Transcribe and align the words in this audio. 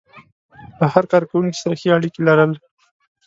له 0.79 0.85
هر 0.93 1.03
کار 1.11 1.23
کوونکي 1.31 1.57
سره 1.63 1.73
ښې 1.79 1.89
اړيکې 1.97 2.21
لرل. 2.27 2.51